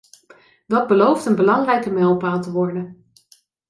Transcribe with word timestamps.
Dat 0.67 0.87
belooft 0.87 1.25
een 1.25 1.35
belangrijke 1.35 1.91
mijlpaal 1.91 2.41
te 2.41 2.51
worden. 2.51 3.05